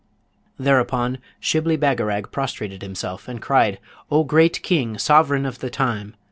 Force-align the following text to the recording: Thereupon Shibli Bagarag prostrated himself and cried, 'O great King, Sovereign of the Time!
Thereupon 0.57 1.19
Shibli 1.39 1.77
Bagarag 1.77 2.31
prostrated 2.31 2.81
himself 2.81 3.27
and 3.27 3.39
cried, 3.39 3.77
'O 4.09 4.23
great 4.23 4.63
King, 4.63 4.97
Sovereign 4.97 5.45
of 5.45 5.59
the 5.59 5.69
Time! 5.69 6.15